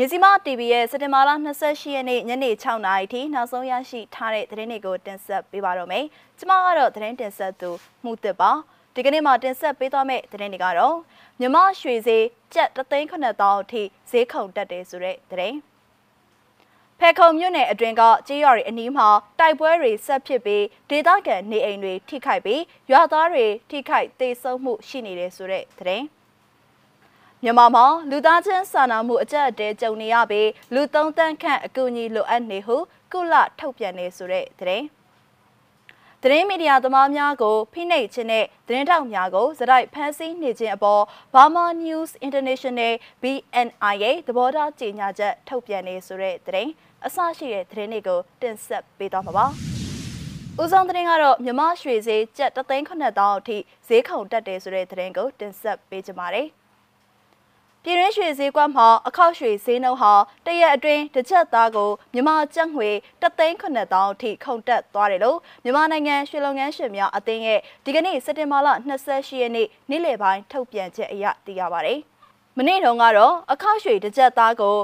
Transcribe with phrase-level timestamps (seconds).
[0.00, 1.30] မြစီမ TV ရဲ့စက်တင်ဘာလ
[1.62, 6.04] 28ရက်နေ့ညနေ6နာရီထိနောက်ဆုံးရရှိထားတဲ့သတင်းတွေကိုတင်ဆက်ပေးပါတော့မယ်။
[6.38, 7.70] ကျွန်မကတော့သတင်းတင်ဆက်သူ
[8.04, 8.50] မှုသစ်ပါ။
[8.94, 10.96] ဒီကနေ့မှာတင်ဆက်ပေးသွားမယ့်သတင်းတွေကတော့
[11.40, 12.24] မြမရွှေဈေး
[12.54, 15.56] ကျပ်3,900အထိဈေးခုန်တက်တယ်ဆိုတဲ့သတင်း။
[17.00, 19.08] ဖဲခုံမြို့နယ်အတွင်းကကြေးရွာတွေအနီးမှာ
[19.40, 26.06] တိုက်ပွဲတွေဆက်ဖြစ်ပြီးဒေသခံနေအိမ်တွေထိခိုက်ပြီးရွာသားတွေထိခိုက်ဒေဆုံးမှုရှိနေတယ်ဆိုတဲ့သတင်း။
[27.44, 32.76] မြန်မာမှာလူသားချင်းစာနာမှုအကြက်အတဲကြုံနေရပြီးလူသုံးသန်းခန့်အကူအညီလိုအပ်နေဟု
[33.12, 34.86] ကုလထုတ်ပြန်နေဆိုတဲ့သတင်း
[36.22, 41.02] သတင်းမီဒီယာသမားများကိုဖိနှိပ်ခြင်းနဲ့သတင်းတောက်များကိုစတိုက်ဖမ်းဆီးနေခြင်းအပေါ်
[41.34, 46.70] Burma News International BNI ရဲ့သဘောထားကြေညာချက်ထုတ်ပြန်နေဆိုတဲ့သတင်း
[47.06, 49.46] အစရှိတဲ့သတင်းတွေကိုတင်ဆက်ပေးသွားမှာပါ။
[50.62, 53.56] ဦးဆောင်သတင်းကတော့မြမရွှေဈေးကျပ်3,900အထိ
[53.88, 56.48] ဈေးခုန်တက်တယ်ဆိုတဲ့သတင်းကိုတင်ဆက်ပေးကြပါမယ်။
[57.84, 60.12] ပြည်ရင်းရွှေဈေးကွက်မှာအခောက်ရွှေဈေးနှုန်းဟာ
[60.46, 62.90] တရက်အတွင်းတစ်ချက်သားကိုမြန်မာကျပ်ငွေ
[63.22, 68.68] 3,900အထိခုန်တက်သွားတယ်လို့မြန်မာနိုင်ငံရွှေလုပ်ငန်းရှင်များအသင်းရဲ့ဒီကနေ့စက်တင်ဘာလ
[69.06, 71.98] 28ရက်နေ့နေ့လယ်ပိုင်းထုတ်ပြန်ချက်အရသိရပါတယ်။
[72.56, 74.76] မနေ့တုန်းကတော့အခောက်ရွှေတစ်ချက်သားကို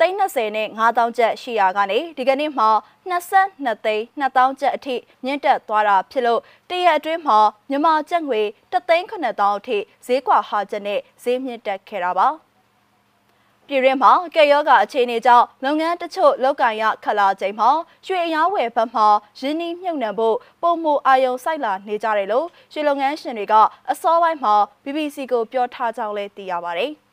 [0.00, 2.68] 320နဲ့9000ကျပ်ရှိရာကနေဒီကနေ့မှာ
[3.10, 7.38] 22သိန်း2000ကျပ်အထိမြင့်တက်သွားတာဖြစ်လို့တရက်အတွင်းမှာ
[7.70, 8.40] မြန်မာကျပ်ငွေ
[8.72, 9.76] 3,900အထိ
[10.06, 12.28] ဈေးကွာဟာချက်နဲ့ဈေးမြင့်တက်ခဲ့တာပါ
[13.66, 17.70] ပြည်ရင်းမှာကဲယောဂအခြေအနေကြောင့်လုပ်ငန်းတချို့လောက်ကန်ရခလာချိန်မှာ
[18.06, 19.06] ရွှေအရားဝယ်ဘက်မှာ
[19.40, 23.54] ရင်းနှီးမြှုပ်နှံဖို့ပုံမအာယုံစိုက်လာနေကြတယ်လို့ရွှေလုပ်ငန်းရှင်တွေက
[23.90, 24.54] အစောပိုင်းမှာ
[24.84, 26.92] BBC ကိုပြောထားကြောင်းလည်းသိရပါတယ်။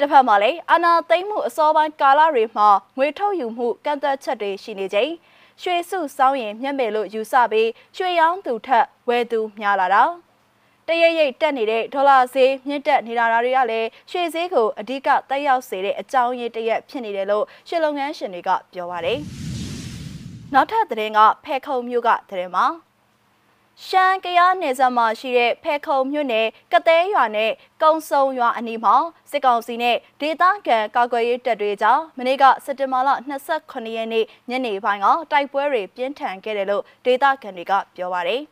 [0.00, 5.10] တစ်ဖက်မှာလည်းအာနာသိမ့်မှုအစောပိုင်းကာလတွေမှာငွေထုတ်ယူမှုကန့်သက်ချက်တွေရှိနေချိန်
[5.62, 10.02] ရွှေစုစောင်းရင်မျက်မယ်လို့ယူဆပြီးရွှေရောင်းသူထက်ဝယ်သူများလာတာ
[10.86, 19.18] တရရိတ်တက်နေတဲ့ဒေါ်လာဈေးမြင့်တက်နေတာတွေကလည်းရွှေဈေးကိုအဓိကတက်ရောက်စေတဲ့အကြောင်းရင်းတရက်ဖြစ်နေတယ်လို့ရွှေလုပ်ငန်းရှင်တွေကပြောပါတယ်။
[20.54, 22.66] နောက်ထပ်သတင်းကဖဲခုံမြို့ကသတင်းမှာ
[23.86, 27.50] ရှမ်းကယားနယ်စပ်မှာရှိတဲ့ဖဲခုံမြို့နယ်ကသဲရွာနဲ့
[27.82, 28.94] ကုံစုံရွာအနီးမှာ
[29.30, 33.08] စစ်ကောင်စီနဲ့ဒေသခံကာကွယ်ရေးတပ်တွေကြားမနေ့ကစက်တင်ဘာလ
[33.50, 38.42] 28ရက်နေ့ညနေပိုင်းကတိုက်ပွဲတွေပြင်းထန်ခဲ့တယ်လို့ဒေသခံတွေကပြောပါတယ်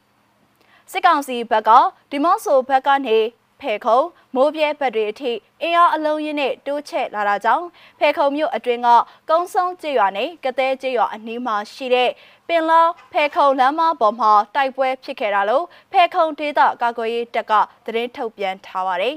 [0.91, 1.71] ။စစ်ကောင်စီဘက်က
[2.11, 3.19] ဒီမော့ဆိုဘက်ကနေ
[3.61, 4.01] ဖဲခုံ
[4.35, 5.33] မိုးပြဲဘက်တွေအထိ
[5.63, 7.67] အင်အားအလုံးရင်းနဲ့တိုးချဲ့လာတာကြောင့်
[7.99, 8.89] ဖဲခုံမြို့အတွင်းက
[9.31, 12.11] ကုန်းဆုံးကျေးရွာနဲ့ကသဲကျေးရွာအနီးမှာရှိတဲ့
[12.49, 17.53] ပင်လောဖဲခုံလမ်းမပေါ်မှာတိုက်ပွဲဖြစ်ခဲ့တာလို့ဖဲခုံဒေသကာကွယ်ရေးတပ်က
[17.85, 19.17] သတင်းထုတ်ပြန်ထားပါတယ်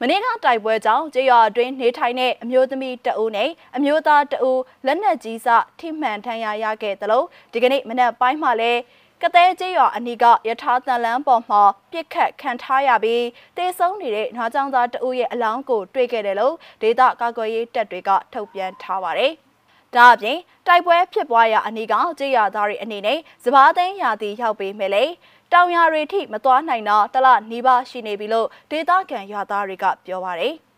[0.00, 8.80] မနေ့ကတိုက်ပွဲကြောင့်ကျေးရွာအတွင်းနေထိုင်တဲ့အမျိုးသမီးတအူးနဲ့အမျိုးသားတအူးလက်နက်ကြီးစထိမှန်ထမ်းရရခဲ့တယ်လို့ဒီကနေ့မနက်ပိုင်းမှာလည်း
[9.24, 11.62] ကတဲ့ကျေးရွာအနီးကယထာတန်လန်းပေါ်မှာ
[11.92, 13.24] ပြစ်ခတ်ခံထားရပြီး
[13.56, 19.32] တေဆုံးနေတဲ့နွားချောင်းသားတဦးရဲ့အလောင်းကိုတွေ့ခဲ့တယ်လို့ဒေသကာကွယ်ရေးတပ်တွေကထုတ်ပြန်ထားပါတယ်။
[19.94, 25.04] ဒါအပြင်တိုက်ပွဲဖြစ်ပွားရာအနီးကကျေးရွာသားတွေအနေနဲ့စပားသိန်းရာသီရောက်ပေမဲ့လေ
[25.52, 30.54] တောင်ယာတွေထိမသွားနိုင်တော့တလနီးပါးရှိနေပြီလို့ဒေသခံရွာသားတွေကပြောပါတယ်။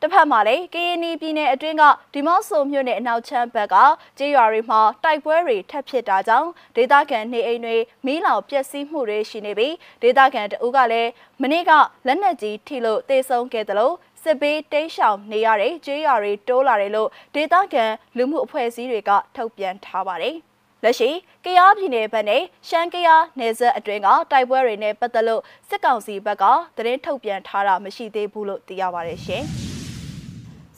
[0.00, 1.82] တစ်ဖက်မှာလည်းကရင်နီပြည်နယ်အတွင်းက
[2.14, 3.76] ဒီမော့ဆိုမြို့နယ်အနောက်ချမ်းဘက်က
[4.18, 11.10] ကျေးရွာတွေမှာတိုက်ပွဲတွေထပ်ဖြစ်တာကြောင့်ဒေသခံနေအိမ်တွေမီးလောင်ပျက်စီးမှုတွေရှိနေပြီးဒေသခံတအုပ်ကလည်း
[11.42, 11.72] မနေ့က
[12.06, 17.84] လက်နက်ကြီးထိလို့တေဆုံးခဲ့တယ်လို့စစ်ဘေးတိမ်းရှောင်နေရတဲ့ကျေးရွာတွေတိုးလာတယ်လို့ဒေသခံ
[18.16, 20.36] လူမှုအဖွဲ့အစည်းတွေကထုတ်ပြန်ထားပါတယ်။
[20.84, 21.10] လက်ရှိ
[21.44, 26.44] ကယားပြည်နယ်ဘက်နဲ့ရှမ်းကယားနယ်စပ်အတွင်းကတိုက်ပွဲတွေနဲ့ပတ်သက်လို့စစ်ကောင်စီဘက်က
[26.76, 29.46] သတင်းထုတ်ပြန်ထားတာမရှိသေးဘူးလို့သိရပါတယ်ရှင်။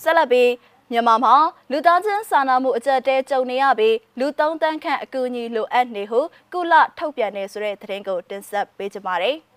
[0.03, 0.51] ဆက်လက်ပြီး
[0.93, 1.35] မြန်မာမှာ
[1.71, 6.21] လူသားချင်းစာနာမှုအကြက်တဲကြုံနေရပြီးလူသုံးတန်းခန့်အကူအညီလိုအပ်နေဟု
[6.53, 9.39] ကုလထုတ်ပြန်နေဆိုတဲ့သတင်းကိုတင်ဆက်ပေးကြပါမယ်။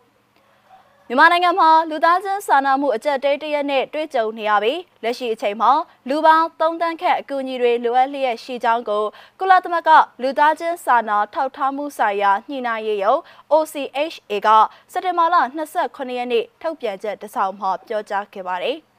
[1.08, 5.72] မြန်မာနိုင်ငံမှာလူသားချင်းစာနာမှုအကြက်တဲတရက်နဲ့တွေ့ကြုံနေရပြီးလက်ရှိအချိန်မှာ
[6.10, 9.04] လူပေါင်း3တန်းခန့်အကူအညီတွေလိုအပ်လျက်ရှိကြောင်းကို
[9.40, 9.90] ကုလသမဂ္ဂ
[10.22, 13.16] လူသားချင်းစာနာထောက်ထားမှုဆိုင်ရာညှိနှိုင်းရေးရုံ
[13.54, 14.50] OCHA က
[14.92, 15.36] စက်တင်ဘာလ
[15.76, 18.80] 29ရက်နေ့ထုတ်ပြန်ချက်တစောင်မှာပြောကြားခဲ့ပါတယ်။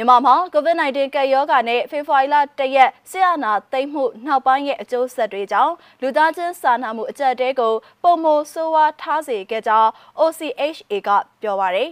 [0.00, 9.90] မြန်မာမှာ COVID-19 ကပ်ရောဂါနဲ့ဖေဖော်ဝါရီလ၁ရက်ဆရာနာသိမ်းမှုနောက်ပိုင်းရဲ့အကျိုးဆက်တွေကြောင့်လူသားချင်းစာနာမှုအကြက်တဲကိုပုံမဆိုးဝါးထားစေခဲ့ကြောင်း
[10.20, 11.10] OCHA က
[11.42, 11.90] ပြောပါရယ်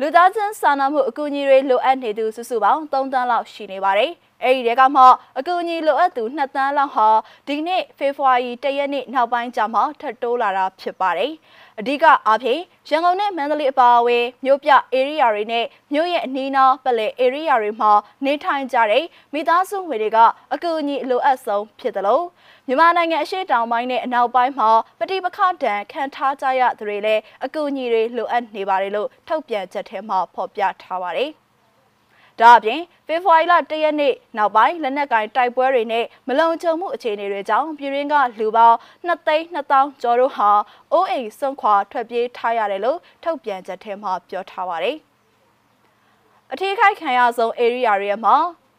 [0.00, 4.10] လူသားချင်းစာနာမှုအကူအညီတွေလိုအပ်နေသူစုစုပေါင်း3တန်းလောက်ရှိနေပါတယ်။
[4.44, 5.02] အဲဒီတဲကမှ
[5.38, 7.08] အကူအညီလိုအပ်သူ2တန်းလောက်ဟာ
[7.46, 11.32] ဒီနေ့ဖေဖော်ဝါရီ၁ရက်နေ့နောက်ပိုင်းကျမှထပ်တိုးလာတာဖြစ်ပါတယ်။
[11.80, 17.92] အဓိကအားဖြင့်ရန်ကုန်နဲ့မန္တလေးအပါအဝင်မြို့ပြ area တွေနဲ့မြို့ရဲ့အနီးနားပတ်လည် area တွေမှာ
[18.24, 20.18] နေထိုင်ကြတဲ့မိသားစုဝင်တွေက
[20.54, 22.24] အကူအညီလိုအပ်ဆုံးဖြစ်တယ်လို့
[22.66, 31.32] မြန်မာနိုင်ငံအရှေ့တောင်ပိုင်းနဲ့အနောက်ပိုင်းမှာပဋိပက္ခဒဏ်ခံထားကြရသူတွေလည်းအကူအညီတွေလိုအပ်နေပါတယ်လို့ထုတ်ပြန်ချက်ထဲမှာဖော်ပြထားပါတယ်။
[32.42, 38.76] ဒါအပြင်ဖေဖော်ဝါရီလ၁ရက်နေ့နောက်ပိုင်းလက်နက်ကင်တိုက်ပွဲတွေနဲ့မလုံခြုံမှုအခြေအနေတွေကြောင့်ပြည်ရင်းကလူပေါင်း
[39.08, 40.50] 2သိန်း2000ကျော်တို့ဟာ
[40.92, 44.96] အိုးအိမ်ဆုံးခွာထွက်ပြေးထားရတယ်လို့ထုတ်ပြန်ချက်ထဲမှာပြောထားပါတယ်။
[46.52, 48.36] အထူးခိုက်ခံရဆုံး area တွေမှာ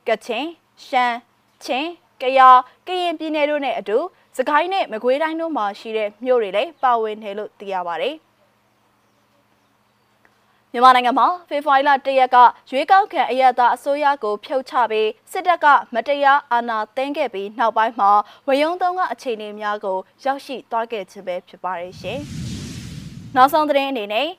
[0.07, 0.45] ကချင်
[0.85, 1.17] ရှမ်း
[1.65, 1.89] ချင်း
[2.21, 3.97] ကယားကရင်ပြည်နယ်တို့နဲ့အတူ
[4.37, 8.15] စကိုင်းနဲ့မကွေးတိုင်းတို့မှာရှိတဲ့မြို့တွေလည်းပါဝင်တယ်လို့သိရပါတယ်။
[10.75, 12.37] မြန်မာနိုင်ငံမှာဖေဖော်ဝါရီလ၁ရက်က
[12.71, 18.11] ရွေးကောက်ခံအရသာအစိုးရကိုဖြုတ်ချပြီးစစ်တပ်ကမတရားအာဏာသိမ်းခဲ့ပြီးနောက်ပိုင်းမှာ
[18.47, 22.19] ဝယုံသုံးကအခြေအနေများကိုရောက်ရှိသွားခဲ့ခြင်းပဲဖြစ်ပါတယ်ရှင်။
[23.35, 24.29] နောက်ဆုံးသတင်းအနေနဲ့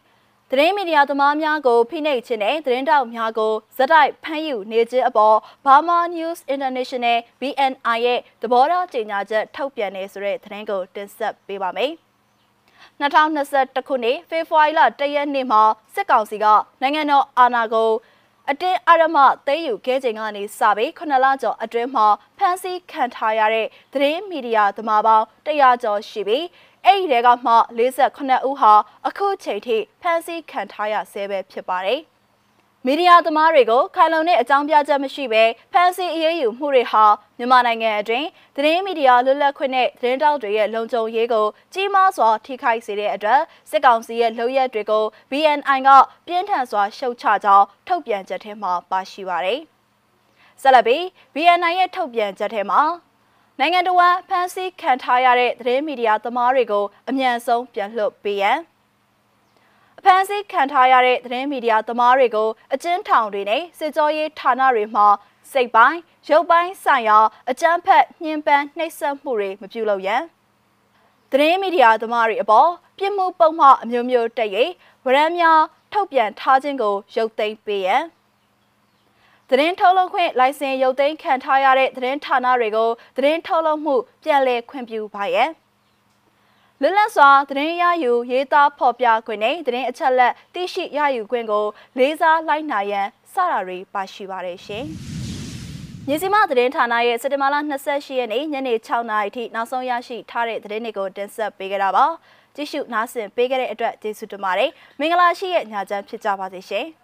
[0.50, 11.92] သတင်းမီဒီယာသမားများကိုဖိနှိပ်ခြင်းနဲ့သတင်းတောက်များကိုဇက်တိုက်ဖမ်းယူနေခြင်းအပေါ် Burma News International BNI ရဲ့သဘောထားကြေညာချက်ထုတ်ပြန်နေဆိုတဲ့သတင်းကိုတင်ဆက်ပေးပါမယ်။
[13.00, 15.62] 2021ခုနှစ်ဖေဖော်ဝါရီလ၁ရက်နေ့မှာ
[15.94, 16.46] စစ်ကောင်စီက
[16.80, 17.90] နိုင်ငံတော်အာဏာကို
[18.50, 19.16] အတင်းအရမ
[19.46, 22.06] သိမ်းယူခဲ့ချိန်ကနေစပြီး9လကျော်အတွင်းမှာ
[22.38, 26.44] ဖမ်းဆီးခံထားရတဲ့သတင်းမီဒီယာသမားပေါင်း100ကျော်ရှိပြီး
[26.84, 28.72] အဲ့ဒီတဲကမှ48ဦးဟာ
[29.06, 32.00] အခုချိန်ထိဖမ်းဆီးခံထားရဆဲပဲဖြစ်ပါတယ်။
[32.86, 37.04] မီဒီယာသမားတွေကိုခိုင်လုံတဲ့အကြောင်းပြချက်မရှိဘဲဖမ်းဆီးအရေးယူမှုတွေဟာ
[37.38, 38.26] မြန်မာနိုင်ငံအတွင်း
[38.56, 43.40] သတင်းမီဒီယာလွတ်လပ်ခွင့်နဲ့သတင်းတောက်တွေရဲ့လုံခြုံရေးကိုကြီးမားစွာထိခိုက်စေတဲ့အတွက်
[43.70, 45.88] စစ်ကောင်စီရဲ့လုပ်ရက်တွေကို BNI က
[46.26, 49.60] ပြင်းထန်စွာရှုတ်ချကြောင်းထုတ်ပြန်ချက်ထဲမှာပါရှိပါတယ်။
[50.62, 51.02] ဆက်လက်ပြီး
[51.34, 52.82] BNI ရဲ့ထုတ်ပြန်ချက်ထဲမှာ
[53.58, 53.98] နိုင်ငံတော်
[54.28, 58.58] ဖမ်းဆီးခံထားရတဲ့သတင်းမီဒီယာသမားတွေကိုအမြန်ဆုံးပြန်လွှတ်ပေးရန်
[60.06, 65.06] ဖမ်းဆီးခံထားရတဲ့သတင်းမီဒီယာသမားတွေကိုအကျဉ်းထောင်တွေနဲ့စစ်ကြောရေးဌာနတွေမှာ
[65.52, 65.98] စိတ်ပိုင်း
[66.28, 67.18] ရုပ်ပိုင်းဆိုင်ရာ
[67.50, 70.22] အကြမ်းဖက်ညှဉ်းပန်းနှိပ်စက်မှုတွေမပြုလုပ်ရန်
[71.30, 74.50] သတင်းမီဒီယာသမားတွေအပေါ်ပြစ်မှုပုံမှအမျိုးမျိုးတက်၍
[75.04, 75.60] ဗရန်များ
[75.92, 78.02] ထုတ်ပြန်ထားခြင်းကိုရုပ်သိမ်းပေးရန်
[79.48, 85.50] သတင်းထုတ်လုပ်ခွင့်လိုင်စင်ရုပ်သိမ်းခံထားရတဲ့သတင်းဌာနတွေကိုသတင်းထုတ်လုပ်မှုပြန်လည်ခွင့်ပြုပါရန်
[86.82, 91.64] လွတ်လပ်စွာသတင်းရယူရေးသားဖော်ပြခွင့်နဲ့သတင်းအချက်အလက်သိရှိရယူခွင့်ကို
[91.98, 94.84] လေးစားလိုက်နာရန်စတာတွေပါရှိပါတယ်ရှင်။
[96.08, 97.56] မြစီမသတင်းဌာနရဲ့စက်တင်ဘာလ
[97.88, 102.04] 28ရက်နေ့ညနေ6နာရီထိနောက်ဆုံးရရှိထားတဲ့သတင်းတွေကိုတင်ဆက်ပေးကြတာပါ။
[102.56, 104.70] ကြည့်ရှုနားဆင်ပေးခဲ့တဲ့အတွက်ကျေးဇူးတင်ပါတယ်။
[105.00, 106.86] မင်္ဂလာရှိတဲ့ညချမ်းဖြစ်ကြပါစေရှင်။